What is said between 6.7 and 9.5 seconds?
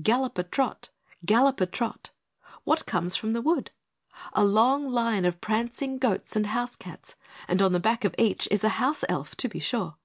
cats! And on the back of each is a House Elf, to